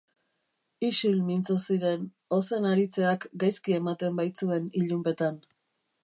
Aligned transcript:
Isil 0.85 1.17
mintzo 1.25 1.57
ziren, 1.73 2.07
ozen 2.37 2.65
aritzeak 2.69 3.27
gaizki 3.43 3.75
ematen 3.83 4.17
baitzuen 4.21 4.65
ilunpetan. 4.81 5.37